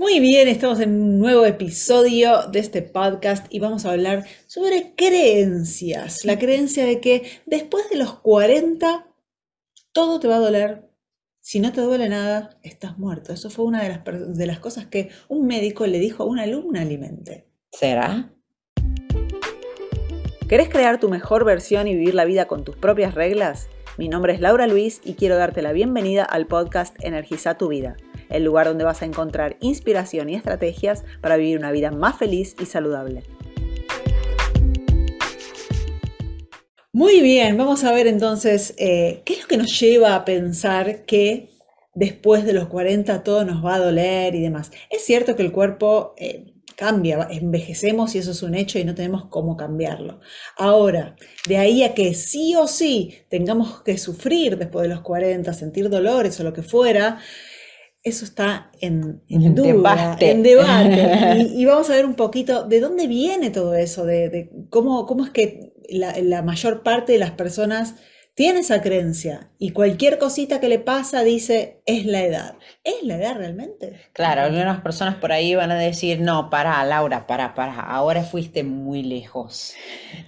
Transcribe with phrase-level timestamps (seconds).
[0.00, 4.94] Muy bien, estamos en un nuevo episodio de este podcast y vamos a hablar sobre
[4.96, 6.24] creencias.
[6.24, 9.06] La creencia de que después de los 40
[9.92, 10.88] todo te va a doler.
[11.40, 13.34] Si no te duele nada, estás muerto.
[13.34, 16.44] Eso fue una de las, de las cosas que un médico le dijo a una
[16.44, 17.46] alumna alimente.
[17.70, 18.32] ¿Será?
[20.48, 23.68] ¿Querés crear tu mejor versión y vivir la vida con tus propias reglas?
[23.98, 27.98] Mi nombre es Laura Luis y quiero darte la bienvenida al podcast Energiza tu vida
[28.30, 32.56] el lugar donde vas a encontrar inspiración y estrategias para vivir una vida más feliz
[32.60, 33.22] y saludable.
[36.92, 41.04] Muy bien, vamos a ver entonces eh, qué es lo que nos lleva a pensar
[41.04, 41.48] que
[41.94, 44.72] después de los 40 todo nos va a doler y demás.
[44.90, 46.46] Es cierto que el cuerpo eh,
[46.80, 50.20] cambia, envejecemos y eso es un hecho y no tenemos cómo cambiarlo.
[50.56, 51.14] Ahora,
[51.46, 55.90] de ahí a que sí o sí tengamos que sufrir después de los 40, sentir
[55.90, 57.18] dolores o lo que fuera,
[58.02, 60.30] eso está en, debate.
[60.30, 61.48] En debate.
[61.54, 65.30] Y, vamos a ver un poquito de dónde viene todo eso, de, cómo, cómo, es
[65.30, 67.96] que la, mayor parte de las personas
[68.34, 72.56] tiene esa creencia y cualquier cosita que le pasa dice, es la edad.
[72.84, 74.00] ¿Es la edad realmente?
[74.14, 78.62] Claro, algunas personas por ahí van a decir, no, para, Laura, para, para, ahora fuiste
[78.64, 79.74] muy lejos.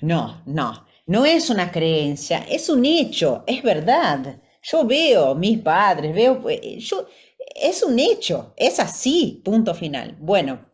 [0.03, 4.37] No, no, no es una creencia, es un hecho, es verdad.
[4.63, 7.07] Yo veo mis padres, veo, eh, yo
[7.55, 10.17] es un hecho, es así, punto final.
[10.21, 10.73] Bueno,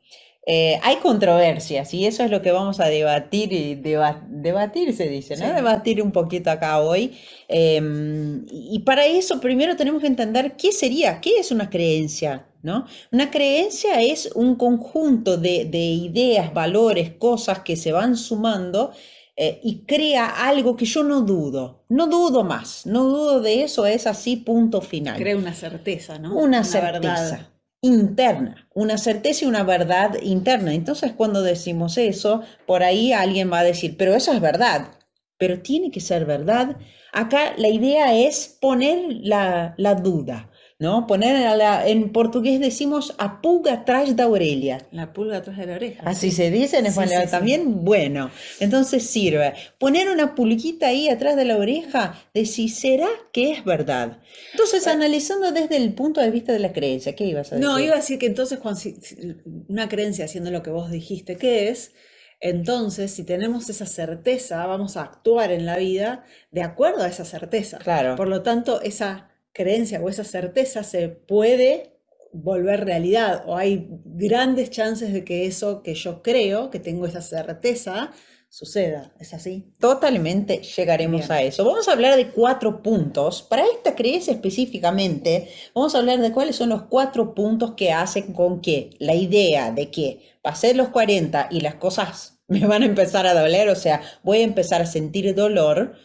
[0.50, 5.36] eh, hay controversias y eso es lo que vamos a debatir y debatir se dice,
[5.36, 5.52] ¿no?
[5.52, 7.18] Debatir un poquito acá hoy.
[7.48, 12.86] Em, y para eso primero tenemos que entender qué sería, qué es una creencia, ¿no?
[13.12, 18.92] Una creencia es un conjunto de, de ideas, valores, cosas que se van sumando
[19.40, 23.86] eh, y crea algo que yo no dudo, no dudo más, no dudo de eso,
[23.86, 25.16] es así, punto final.
[25.16, 26.34] Crea una certeza, ¿no?
[26.34, 27.48] Una, certeza
[27.80, 30.74] interna, una certeza y una verdad interna.
[30.74, 34.88] Entonces cuando decimos eso, por ahí alguien va a decir, pero eso es verdad,
[35.36, 36.76] pero tiene que ser verdad.
[37.12, 40.50] Acá la idea es poner la, la duda.
[40.78, 41.08] ¿No?
[41.08, 44.86] Poner en portugués decimos a pulga atrás de Aurelia.
[44.92, 46.02] La pulga atrás de la oreja.
[46.04, 47.84] Así se dice en español también.
[47.84, 48.30] Bueno,
[48.60, 49.54] entonces sirve.
[49.78, 54.18] Poner una pulguita ahí atrás de la oreja, decir, ¿será que es verdad?
[54.52, 57.68] Entonces, analizando desde el punto de vista de la creencia, ¿qué ibas a decir?
[57.68, 58.80] No, iba a decir que entonces, cuando
[59.68, 61.92] una creencia haciendo lo que vos dijiste que es,
[62.40, 67.24] entonces, si tenemos esa certeza, vamos a actuar en la vida de acuerdo a esa
[67.24, 67.78] certeza.
[67.78, 68.14] Claro.
[68.14, 69.27] Por lo tanto, esa
[69.58, 71.98] creencia o esa certeza se puede
[72.32, 77.20] volver realidad o hay grandes chances de que eso que yo creo, que tengo esa
[77.20, 78.12] certeza,
[78.48, 79.12] suceda.
[79.18, 79.74] ¿Es así?
[79.78, 81.64] Totalmente llegaremos a eso.
[81.64, 83.42] Vamos a hablar de cuatro puntos.
[83.42, 88.32] Para esta creencia específicamente, vamos a hablar de cuáles son los cuatro puntos que hacen
[88.32, 92.86] con que la idea de que pasé los 40 y las cosas me van a
[92.86, 95.96] empezar a doler, o sea, voy a empezar a sentir dolor,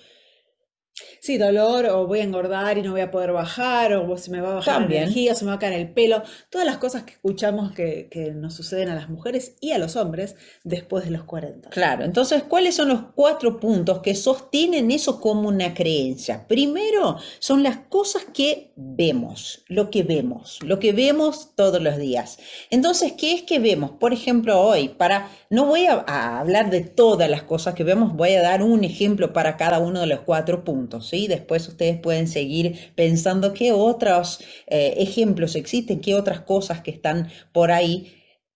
[1.20, 4.42] Sí, dolor, o voy a engordar y no voy a poder bajar, o se me
[4.42, 6.22] va a bajar la energía, se me va a caer el pelo.
[6.50, 10.36] Todas las cosas que escuchamos que, nos suceden a las mujeres y a los hombres
[10.64, 11.70] después de los 40.
[11.70, 16.48] Claro, entonces, ¿cuáles son los cuatro puntos que sostienen eso como una creencia?
[16.48, 22.38] Primero, son las cosas que vemos, lo que vemos, lo que vemos todos los días.
[22.70, 23.92] Entonces, ¿qué es que vemos?
[23.92, 28.14] Por ejemplo, hoy, para, no voy a, a hablar de todas las cosas que vemos,
[28.14, 30.93] voy a dar un ejemplo para cada uno de los cuatro puntos.
[31.02, 31.28] ¿Sí?
[31.28, 37.30] Después ustedes pueden seguir pensando qué otros eh, ejemplos existen, qué otras cosas que están
[37.52, 38.14] por ahí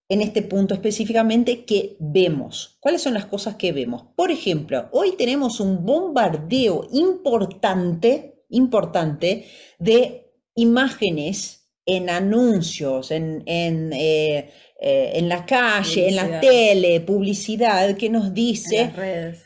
[0.09, 2.77] en este punto específicamente que vemos.
[2.79, 4.05] ¿Cuáles son las cosas que vemos?
[4.15, 9.45] Por ejemplo, hoy tenemos un bombardeo importante, importante
[9.79, 14.49] de imágenes en anuncios, en, en, eh,
[14.79, 18.91] eh, en la calle, en la tele, publicidad que nos dice,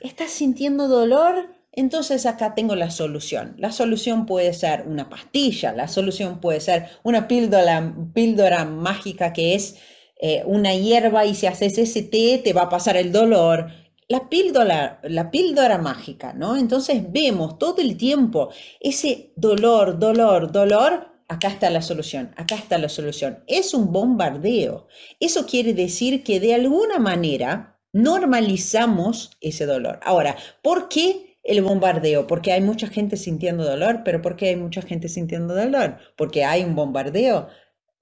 [0.01, 1.55] ¿estás sintiendo dolor?
[1.73, 3.55] Entonces acá tengo la solución.
[3.57, 9.55] La solución puede ser una pastilla, la solución puede ser una píldora, píldora mágica que
[9.55, 9.77] es
[10.19, 13.71] eh, una hierba y si haces ese té te va a pasar el dolor.
[14.09, 16.57] La píldora, la píldora mágica, ¿no?
[16.57, 18.49] Entonces vemos todo el tiempo
[18.81, 21.07] ese dolor, dolor, dolor.
[21.29, 23.41] Acá está la solución, acá está la solución.
[23.47, 24.87] Es un bombardeo.
[25.21, 30.01] Eso quiere decir que de alguna manera normalizamos ese dolor.
[30.03, 31.30] Ahora, ¿por qué?
[31.43, 35.55] El bombardeo, porque hay mucha gente sintiendo dolor, pero ¿por qué hay mucha gente sintiendo
[35.55, 35.97] dolor?
[36.15, 37.47] Porque hay un bombardeo.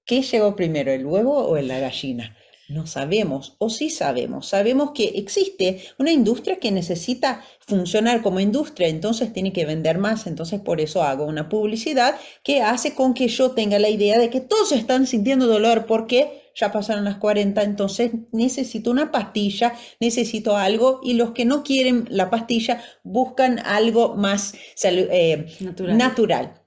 [0.05, 2.35] ¿Qué llegó primero, el huevo o la gallina?
[2.69, 4.47] No sabemos, o sí sabemos.
[4.47, 10.27] Sabemos que existe una industria que necesita funcionar como industria, entonces tiene que vender más,
[10.27, 14.29] entonces por eso hago una publicidad que hace con que yo tenga la idea de
[14.29, 20.57] que todos están sintiendo dolor porque ya pasaron las 40, entonces necesito una pastilla, necesito
[20.57, 24.53] algo y los que no quieren la pastilla buscan algo más
[24.83, 25.97] eh, natural.
[25.97, 26.58] natural.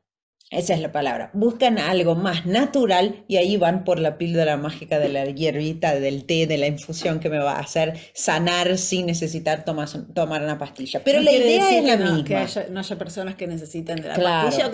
[0.52, 1.30] Esa es la palabra.
[1.32, 6.26] Buscan algo más natural y ahí van por la píldora mágica de la hierbita, del
[6.26, 10.58] té, de la infusión que me va a hacer sanar sin necesitar tomar, tomar una
[10.58, 11.00] pastilla.
[11.02, 12.24] Pero la idea es la misma.
[12.24, 14.70] Que no haya personas que necesiten de la pastilla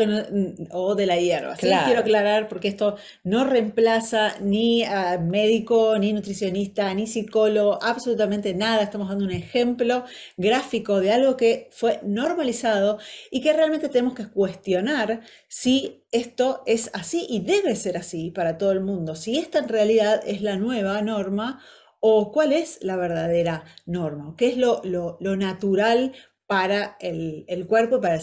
[0.72, 1.54] o, de la hierba.
[1.54, 8.52] Sí, quiero aclarar porque esto no reemplaza ni a médico, ni nutricionista, ni psicólogo, absolutamente
[8.52, 8.82] nada.
[8.82, 10.04] Estamos dando un ejemplo
[10.36, 12.98] gráfico de algo que fue normalizado
[13.30, 18.30] y que realmente tenemos que cuestionar si si esto es así y debe ser así
[18.30, 21.60] para todo el mundo, si esta en realidad es la nueva norma
[22.00, 24.80] o cuál es la verdadera norma, qué es lo,
[25.20, 26.14] natural
[26.46, 28.22] para el, cuerpo y para el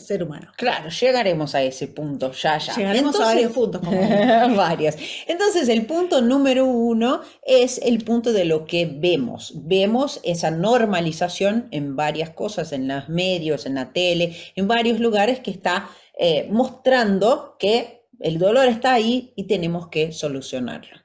[0.00, 0.50] ser, humano.
[0.56, 2.74] Claro, llegaremos a ese punto, ya, ya.
[2.74, 3.80] Llegaremos a varios puntos.
[3.82, 4.00] Como...
[4.56, 4.96] varios.
[5.28, 9.52] Entonces, el punto número uno es el punto de lo que vemos.
[9.54, 15.38] Vemos esa normalización en varias cosas, en los medios, en la tele, en varios lugares
[15.38, 15.88] que está
[16.22, 20.98] eh, mostrando que el dolor está ahí y tenemos que solucionarlo.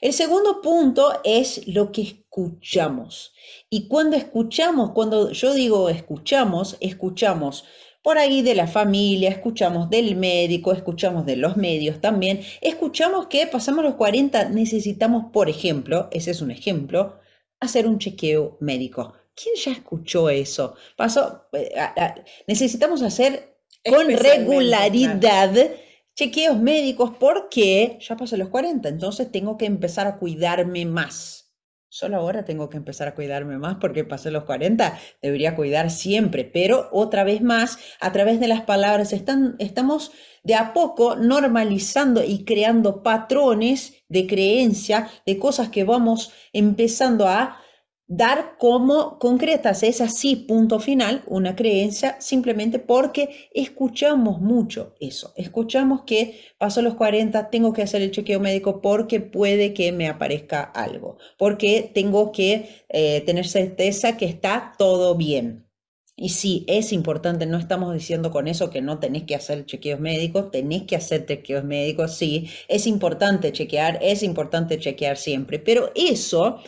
[0.00, 3.34] El segundo punto es lo que escuchamos.
[3.68, 7.66] Y cuando escuchamos, cuando yo digo escuchamos, escuchamos
[8.02, 13.46] por ahí de la familia, escuchamos del médico, escuchamos de los medios también, escuchamos que
[13.46, 17.20] pasamos los 40, necesitamos, por ejemplo, ese es un ejemplo,
[17.60, 19.12] hacer un chequeo médico.
[19.34, 20.76] ¿Quién ya escuchó eso?
[21.52, 21.74] Eh,
[22.46, 23.51] necesitamos hacer
[23.88, 25.70] con regularidad
[26.14, 31.42] chequeos médicos porque ya pasé los 40, entonces tengo que empezar a cuidarme más.
[31.88, 36.44] Solo ahora tengo que empezar a cuidarme más porque pasé los 40, debería cuidar siempre,
[36.44, 40.10] pero otra vez más, a través de las palabras, están, estamos
[40.42, 47.58] de a poco normalizando y creando patrones de creencia, de cosas que vamos empezando a
[48.14, 55.32] dar como concretas, es así, punto final, una creencia, simplemente porque escuchamos mucho eso.
[55.34, 60.08] Escuchamos que paso los 40, tengo que hacer el chequeo médico porque puede que me
[60.08, 65.66] aparezca algo, porque tengo que eh, tener certeza que está todo bien.
[66.14, 69.98] Y sí, es importante, no estamos diciendo con eso que no tenés que hacer chequeos
[70.00, 75.90] médicos, tenés que hacer chequeos médicos, sí, es importante chequear, es importante chequear siempre, pero
[75.94, 76.58] eso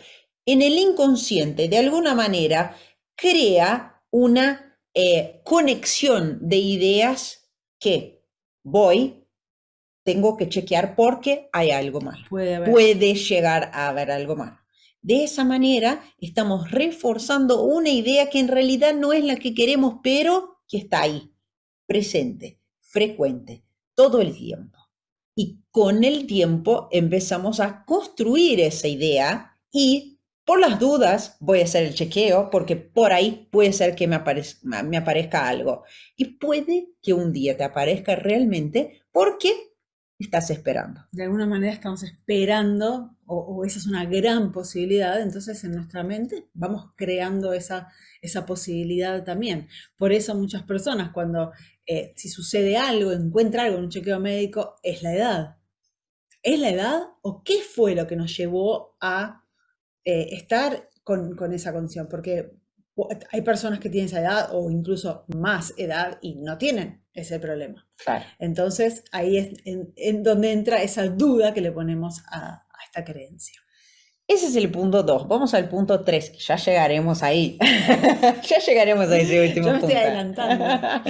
[0.45, 2.75] en el inconsciente, de alguna manera,
[3.15, 7.49] crea una eh, conexión de ideas
[7.79, 8.23] que
[8.63, 9.25] voy,
[10.03, 12.25] tengo que chequear porque hay algo mal.
[12.29, 14.59] Puede, llegar a haber algo mal.
[15.01, 19.95] De esa manera estamos reforzando una idea que en realidad no es la que queremos,
[20.03, 21.31] pero que está ahí,
[21.85, 23.65] presente, frecuente,
[23.95, 24.79] todo el tiempo.
[25.35, 30.14] Y con el tiempo empezamos a construir esa idea y
[30.45, 34.15] por las dudas voy a hacer el chequeo porque por ahí puede ser que me,
[34.15, 35.83] aparezca, algo.
[36.15, 39.51] Y puede que un día te aparezca realmente porque
[40.19, 41.01] estás esperando.
[41.11, 46.47] De alguna manera estamos esperando, o, esa es una gran posibilidad, entonces en nuestra mente
[46.53, 47.91] vamos creando esa,
[48.21, 49.67] esa posibilidad también.
[49.97, 51.53] Por eso muchas personas cuando,
[51.87, 55.57] eh, si sucede algo, encuentra algo en un chequeo médico, es la edad.
[56.43, 59.44] ¿Es la edad o qué fue lo que nos llevó a
[60.05, 62.51] eh, estar con, esa condición, porque
[63.31, 67.87] hay personas que tienen esa edad o incluso más edad y no tienen ese problema.
[68.39, 73.59] Entonces ahí es en, donde entra esa duda que le ponemos a, esta creencia.
[74.27, 75.27] Ese es el punto 2.
[75.27, 76.37] Vamos al punto 3.
[76.47, 77.57] Ya llegaremos ahí.
[78.47, 80.65] ya llegaremos a ese último Yo me estoy adelantando.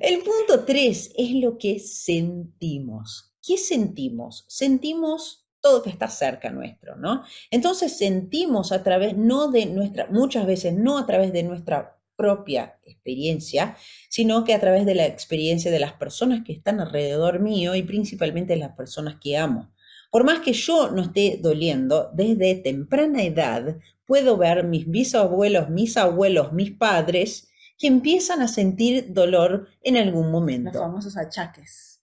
[0.00, 3.34] el punto 3 es lo que sentimos.
[3.46, 4.44] ¿Qué sentimos?
[4.48, 7.24] Sentimos todo que está cerca nuestro, ¿no?
[7.50, 12.78] Entonces sentimos a través, no de nuestra, muchas veces no a través de nuestra propia
[12.84, 13.74] experiencia,
[14.10, 17.82] sino que a través de la experiencia de las personas que están alrededor mío y
[17.82, 19.72] principalmente las personas que amo.
[20.10, 25.96] Por más que yo no esté doliendo, desde temprana edad puedo ver mis bisabuelos, mis
[25.96, 30.72] abuelos, mis padres que empiezan a sentir dolor en algún momento.
[30.74, 32.02] Los famosos achaques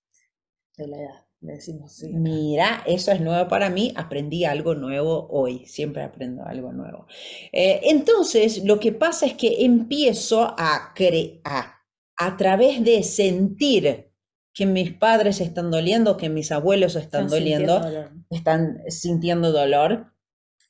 [0.75, 6.03] de la edad decimos, Mira, eso es nuevo para mí, aprendí algo nuevo hoy, siempre
[6.03, 7.07] aprendo algo nuevo.
[7.51, 11.74] Eh, entonces, lo que pasa es que empiezo a crear,
[12.15, 14.12] a través de sentir
[14.53, 17.81] que mis padres están doliendo, que mis abuelos están, doliendo,
[18.29, 20.13] están sintiendo dolor,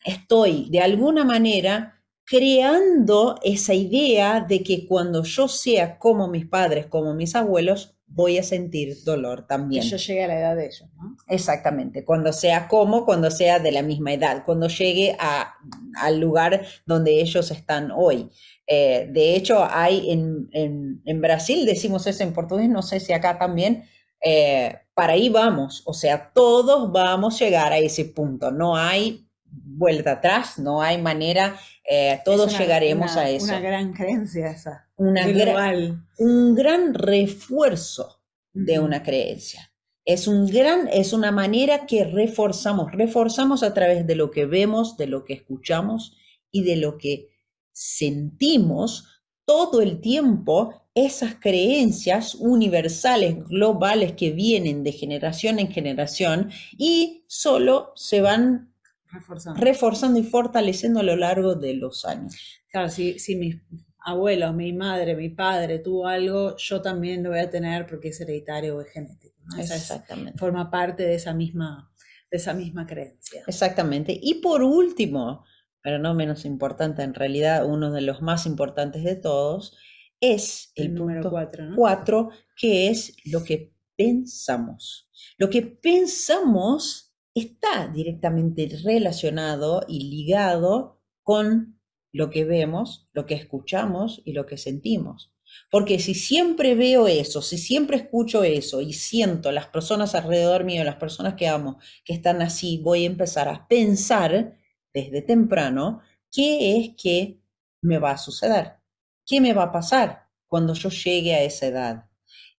[0.05, 6.85] estoy de alguna manera creando esa idea de que cuando yo sea como mis padres,
[6.85, 9.83] como mis abuelos, voy a sentir dolor también.
[9.83, 11.15] Que yo llegue a la edad de ellos, ¿no?
[11.27, 15.55] Exactamente, cuando sea como, cuando sea de la misma edad, cuando llegue a,
[15.95, 18.29] al lugar donde ellos están hoy.
[18.67, 23.13] Eh, de hecho, hay en, en, en, Brasil, decimos eso en portugués, no sé si
[23.13, 23.83] acá también,
[24.23, 29.27] eh, para ahí vamos, o sea, todos vamos a llegar a ese punto, no hay
[29.51, 33.45] vuelta atrás, no hay manera, eh, todos una, llegaremos una, a eso.
[33.45, 34.87] Una gran creencia esa.
[34.95, 38.21] Una gran, un gran refuerzo
[38.53, 39.71] de una creencia.
[40.05, 44.97] Es, un gran, es una manera que reforzamos, reforzamos a través de lo que vemos,
[44.97, 46.17] de lo que escuchamos
[46.51, 47.29] y de lo que
[47.71, 49.07] sentimos
[49.45, 57.93] todo el tiempo esas creencias universales, globales que vienen de generación en generación y solo
[57.95, 58.70] se van
[59.11, 59.59] Reforzando.
[59.59, 62.35] reforzando y fortaleciendo a lo largo de los años.
[62.71, 63.57] Claro, si, si mis
[64.03, 68.21] abuelos, mi madre, mi padre tuvo algo, yo también lo voy a tener porque es
[68.21, 69.35] hereditario o es genético.
[69.45, 69.57] ¿no?
[69.61, 70.37] Esa es- Exactamente.
[70.39, 71.91] forma parte de esa misma,
[72.31, 73.43] de esa misma creencia.
[73.47, 74.17] Exactamente.
[74.21, 75.43] Y por último,
[75.83, 79.75] pero no menos importante, en realidad uno de los más importantes de todos,
[80.19, 81.75] es el, El número punto cuatro, ¿no?
[81.75, 85.09] cuatro, que es lo que pensamos.
[85.37, 91.79] Lo que pensamos está directamente relacionado y ligado con
[92.11, 95.33] lo que vemos, lo que escuchamos y lo que sentimos.
[95.69, 100.83] Porque si siempre veo eso, si siempre escucho eso y siento las personas alrededor mío,
[100.83, 104.57] las personas que amo, que están así, voy a empezar a pensar
[104.93, 107.41] desde temprano qué es que
[107.81, 108.77] me va a suceder,
[109.25, 112.10] qué me va a pasar cuando yo llegue a esa edad.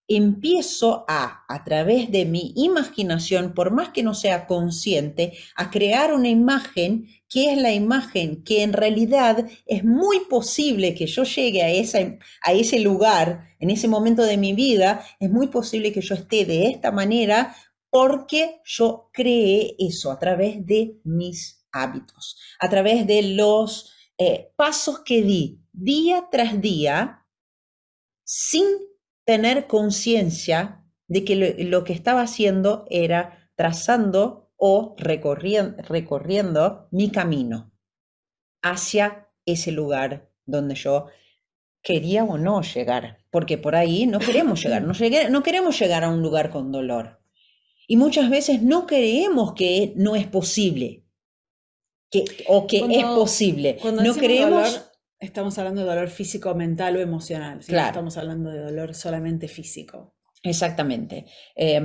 [0.07, 6.13] Empiezo a, a través de mi imaginación, por más que no sea consciente, a crear
[6.13, 11.63] una imagen que es la imagen que en realidad es muy posible que yo llegue
[11.63, 11.97] a, esa,
[12.43, 16.45] a ese lugar, en ese momento de mi vida, es muy posible que yo esté
[16.45, 17.55] de esta manera
[17.89, 24.99] porque yo creé eso a través de mis hábitos, a través de los eh, pasos
[24.99, 27.25] que di día tras día
[28.23, 28.63] sin
[29.25, 37.09] tener conciencia de que lo, lo, que estaba haciendo era trazando o recorriendo, recorriendo mi
[37.09, 37.71] camino
[38.61, 41.07] hacia ese lugar donde yo
[41.81, 46.03] quería o no llegar, porque por ahí no queremos llegar, no, llegué, no queremos llegar
[46.03, 47.19] a un lugar con dolor.
[47.87, 51.03] Y muchas veces no creemos que no es posible,
[52.09, 53.77] que, o que Cuando- es posible.
[54.01, 54.71] No creemos...
[54.71, 57.57] dolor, estamos hablando de dolor físico, mental o emocional.
[57.59, 57.87] no Claro.
[57.87, 60.15] estamos hablando de dolor solamente físico.
[60.43, 61.25] Exactamente.
[61.55, 61.81] Eh,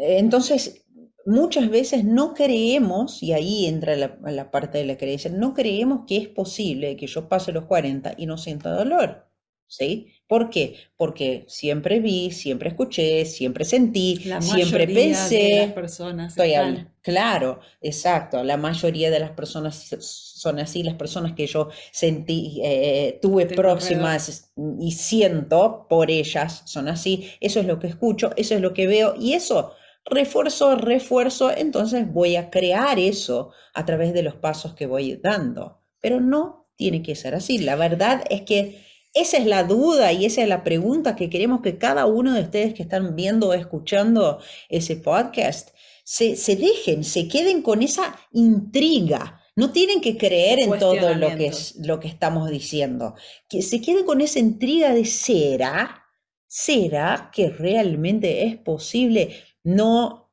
[0.00, 0.86] entonces,
[1.26, 6.00] muchas veces no creemos, y ahí entra la, la parte de la creencia, no creemos
[6.06, 9.26] que es posible que yo pase los 40 y no sienta dolor.
[9.72, 10.08] ¿Sí?
[10.26, 10.74] ¿Por qué?
[10.96, 15.56] Porque siempre vi, siempre escuché, siempre sentí, La siempre mayoría de pensé.
[15.66, 16.88] las personas Estoy.
[17.02, 18.44] Claro, exacto.
[18.44, 24.52] La mayoría de las personas son así, las personas que yo sentí, eh, tuve próximas
[24.78, 27.30] y siento por ellas son así.
[27.40, 29.72] Eso es lo que escucho, eso es lo que veo y eso
[30.04, 35.80] refuerzo, refuerzo, entonces voy a crear eso a través de los pasos que voy dando.
[36.00, 37.58] Pero no tiene que ser así.
[37.58, 41.62] La verdad es que esa es la duda y esa es la pregunta que queremos
[41.62, 45.70] que cada uno de ustedes que están viendo o escuchando ese podcast
[46.10, 49.40] se, se dejen, se queden con esa intriga.
[49.54, 53.14] No tienen que creer en todo lo que, es, lo que estamos diciendo.
[53.48, 56.02] Que se queden con esa intriga de ¿será?
[56.48, 60.32] ¿Será que realmente es posible no,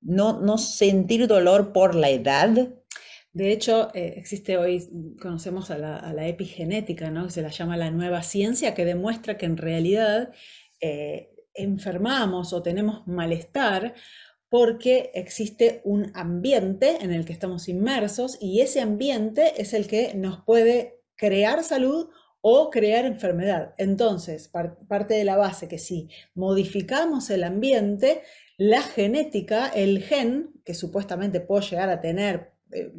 [0.00, 2.70] no, no sentir dolor por la edad?
[3.34, 4.88] De hecho, eh, existe hoy,
[5.20, 7.26] conocemos a la, a la epigenética, ¿no?
[7.26, 10.32] Que se la llama la nueva ciencia, que demuestra que en realidad
[10.80, 13.94] eh, enfermamos o tenemos malestar
[14.54, 20.14] porque existe un ambiente en el que estamos inmersos y ese ambiente es el que
[20.14, 23.74] nos puede crear salud o crear enfermedad.
[23.78, 28.22] Entonces, par- parte de la base que si modificamos el ambiente,
[28.56, 32.92] la genética, el gen que supuestamente puedo llegar a tener eh,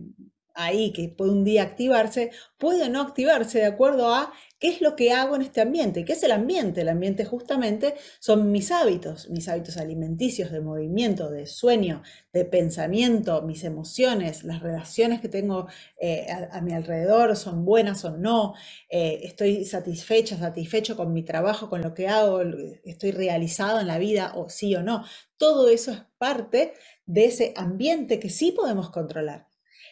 [0.56, 4.96] ahí, que puede un día activarse, puede no activarse de acuerdo a qué es lo
[4.96, 6.06] que hago en este ambiente.
[6.06, 6.82] ¿Qué es el ambiente?
[6.82, 13.42] El ambiente justamente son mis hábitos, mis hábitos alimenticios, de movimiento, de sueño, de pensamiento,
[13.44, 15.68] mis emociones, las relaciones que tengo
[16.02, 18.54] eh, a, a mi alrededor, son buenas o no,
[18.90, 22.42] eh, estoy satisfecha, satisfecho con mi trabajo, con lo que hago,
[22.86, 25.06] estoy realizado en la vida o sí o no.
[25.38, 26.74] Todo eso es parte
[27.06, 29.48] de ese ambiente que sí podemos controlar.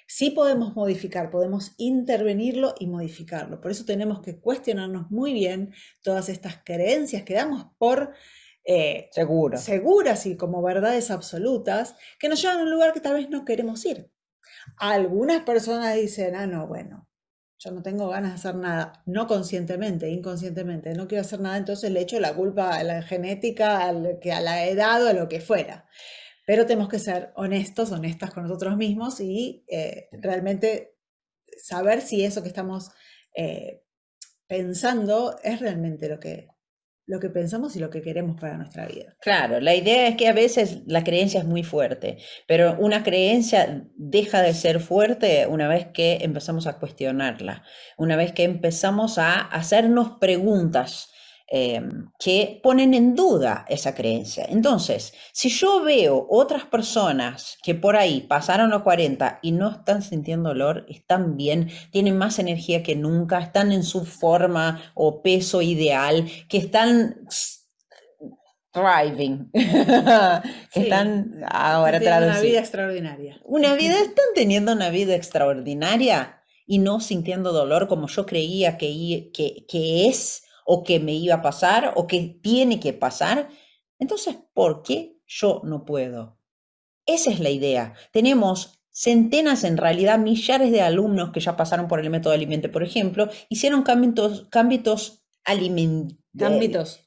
[0.08, 3.62] Sí podemos modificar, podemos intervenirlo y modificarlo.
[3.62, 8.14] Por eso tenemos que cuestionarnos muy bien todas estas creencias que damos por
[8.66, 9.58] eh, Seguro.
[9.58, 13.46] seguras y como verdades absolutas que nos llevan a un lugar que tal vez no
[13.46, 14.12] queremos ir.
[14.78, 17.08] Algunas personas dicen, ah, no, bueno,
[17.60, 21.92] yo no tengo ganas de hacer nada, no conscientemente, inconscientemente, no quiero hacer nada, entonces
[21.92, 25.30] le echo la culpa a la genética, al- que a la edad o a lo
[25.30, 25.88] que fuera.
[26.46, 30.96] Pero tenemos que ser honestos, honestas con nosotros mismos y eh, realmente
[31.58, 32.92] saber si eso que estamos
[33.36, 33.84] eh,
[34.48, 36.48] pensando es realmente lo que,
[37.06, 39.16] lo que pensamos y lo que queremos para nuestra vida.
[39.20, 43.88] Claro, la idea es que a veces la creencia es muy fuerte, pero una creencia
[43.96, 47.64] deja de ser fuerte una vez que empezamos a cuestionarla,
[47.98, 51.13] una vez que empezamos a hacernos preguntas
[51.52, 51.82] eh,
[52.20, 54.46] que ponen en duda esa creencia.
[54.50, 60.02] Entonces, si yo veo otras personas que por ahí pasaron los 40 y no están
[60.02, 65.62] sintiendo dolor, están bien, tienen más energía que nunca, están en su forma o peso
[65.62, 67.28] ideal, que están
[68.72, 69.62] thriving, que
[70.72, 73.40] Sí, están ahora Tienen una vida extraordinaria.
[73.44, 79.30] Una vida, están teniendo una vida extraordinaria y no sintiendo dolor como yo creía que,
[79.34, 83.50] que es o que me iba a pasar o que tiene que pasar.
[84.00, 86.38] Entonces, ¿por qué yo no puedo?
[87.06, 87.94] Esa es la idea.
[88.12, 92.84] Tenemos centenas, en realidad millares de alumnos que ya pasaron por el método Alimente, por
[92.84, 96.20] ejemplo, hicieron cambios, cambios alimentarios.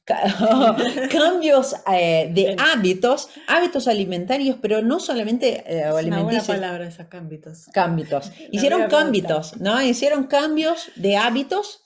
[1.11, 2.61] Cambios eh, de Bien.
[2.61, 7.09] hábitos, hábitos alimentarios, pero no solamente eh, Es una buena alimenticios, palabra esa,
[8.53, 9.83] Hicieron cambios, ¿no?
[9.83, 11.86] Hicieron cambios de hábitos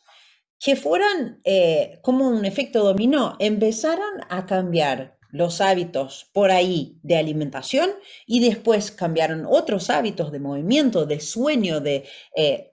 [0.60, 3.34] que fueran eh, como un efecto dominó.
[3.38, 7.90] Empezaron a cambiar los hábitos por ahí de alimentación
[8.26, 12.04] y después cambiaron otros hábitos de movimiento, de sueño, de
[12.36, 12.72] eh,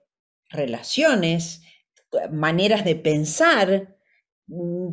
[0.50, 1.62] relaciones,
[2.30, 3.96] maneras de pensar,
[4.46, 4.88] mm,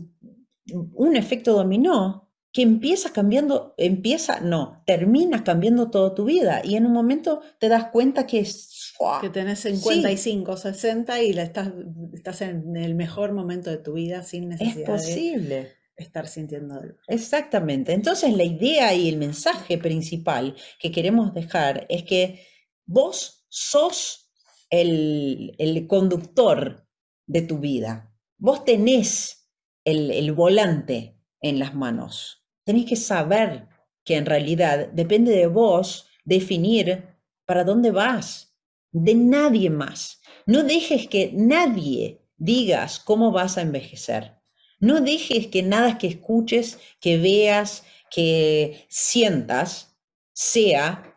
[0.93, 2.24] un efecto dominó
[2.55, 7.67] que empieza cambiando, empieza, no, termina cambiando toda tu vida y en un momento te
[7.67, 8.93] das cuenta que es.
[9.19, 9.75] Que tenés Sí.
[9.75, 11.73] 55, 60 y la estás,
[12.13, 15.73] estás en el mejor momento de tu vida sin es necesidad de posible.
[15.97, 16.97] estar sintiendo dolor.
[17.09, 17.91] Exactamente.
[17.91, 22.39] Entonces la idea y el mensaje principal que queremos dejar es que
[22.85, 24.31] vos sos
[24.69, 26.87] el, el conductor
[27.27, 28.15] de tu vida.
[28.37, 29.49] Vos tenés
[29.83, 32.44] el, el volante en las manos.
[32.65, 33.67] Tenés que saber
[34.03, 37.03] que en realidad depende de vos definir
[37.45, 38.55] para dónde vas,
[38.91, 40.21] de nadie más.
[40.45, 44.33] No dejes que nadie digas cómo vas a envejecer.
[44.79, 49.97] No dejes que nada que escuches, que veas, que sientas
[50.33, 51.15] sea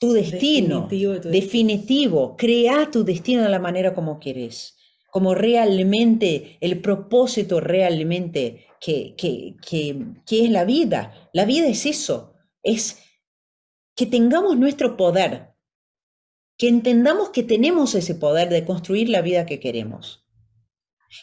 [0.00, 2.36] tu destino Definitivo.
[2.36, 4.76] Crea tu destino de la manera como quieres,
[5.12, 11.28] como realmente, el propósito realmente que, que, que, que es la vida.
[11.34, 12.98] La vida es eso, es
[13.94, 15.52] que tengamos nuestro poder,
[16.56, 20.26] que entendamos que tenemos ese poder de construir la vida que queremos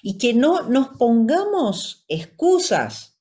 [0.04, 3.20] y que no nos pongamos excusas,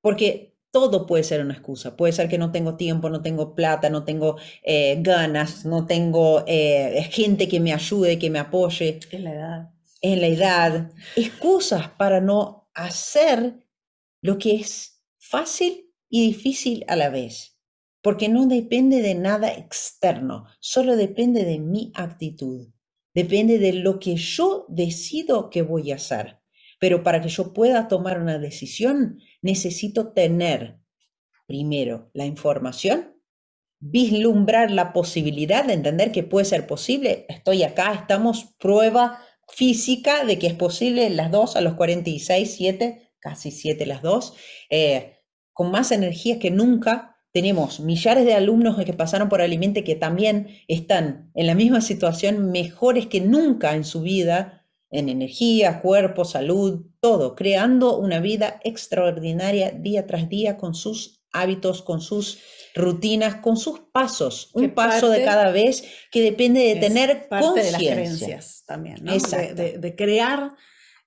[0.00, 1.98] porque todo puede ser una excusa.
[1.98, 6.44] Puede ser que no tengo tiempo, no tengo plata, no tengo eh, ganas, no tengo
[6.46, 9.72] eh, gente que me ayude, que me apoye Es la edad.
[10.02, 10.90] En la edad.
[11.16, 13.66] Excusas para no hacer
[14.20, 17.58] lo que es fácil y difícil a la vez.
[18.02, 22.68] Porque no depende de nada externo, solo depende de mi actitud.
[23.14, 26.40] Depende de lo que yo decido que voy a hacer.
[26.80, 30.80] Pero para que yo pueda tomar una decisión, necesito tener
[31.46, 33.14] primero la información,
[33.78, 37.26] vislumbrar la posibilidad de entender que puede ser posible.
[37.28, 39.20] Estoy acá, estamos prueba
[39.52, 44.34] física de que es posible las dos a los 46, 7, casi 7 las dos,
[44.70, 45.18] eh,
[45.52, 47.16] con más energía que nunca.
[47.32, 52.50] Tenemos millares de alumnos que pasaron por Alimente que también están en la misma situación,
[52.50, 59.70] mejores que nunca en su vida, en energía, cuerpo, salud, todo, creando una vida extraordinaria
[59.70, 62.38] día tras día con sus hábitos, con sus
[62.74, 67.70] rutinas, con sus pasos, un paso de cada vez que depende de tener parte de
[67.72, 67.92] las conciencia.
[67.94, 69.12] creencias también, ¿no?
[69.12, 70.54] De, de- de crear,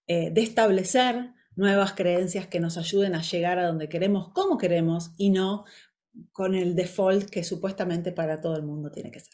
[0.07, 5.11] eh, de establecer nuevas creencias que nos ayuden a llegar a donde queremos, como queremos,
[5.17, 5.65] y no
[6.31, 9.33] con el default que supuestamente para todo el mundo tiene que ser.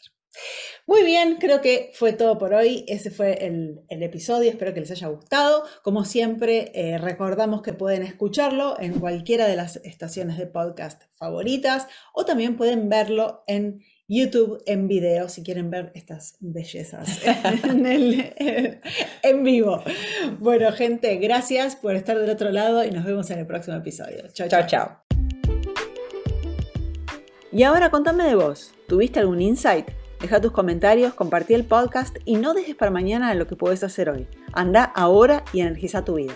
[0.86, 2.84] Muy bien, creo que fue todo por hoy.
[2.88, 4.50] Ese fue el, el episodio.
[4.50, 5.64] Espero que les haya gustado.
[5.82, 11.86] Como siempre, eh, recordamos que pueden escucharlo en cualquiera de las estaciones de podcast favoritas
[12.14, 17.20] o también pueden verlo en YouTube en video si quieren ver estas bellezas
[17.64, 18.80] en, el-
[19.22, 19.82] en vivo.
[20.40, 24.24] Bueno, gente, gracias por estar del otro lado y nos vemos en el próximo episodio.
[24.32, 24.98] Chao, Chao, chao.
[27.52, 28.72] Y ahora contame de vos.
[28.88, 29.86] ¿Tuviste algún insight?
[30.22, 34.08] Deja tus comentarios, compartí el podcast y no dejes para mañana lo que puedes hacer
[34.08, 34.28] hoy.
[34.52, 36.34] Anda ahora y energiza tu vida.